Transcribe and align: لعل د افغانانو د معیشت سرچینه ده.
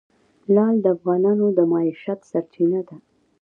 لعل 0.53 0.75
د 0.81 0.85
افغانانو 0.95 1.45
د 1.57 1.59
معیشت 1.71 2.19
سرچینه 2.31 2.79
ده. 2.87 2.95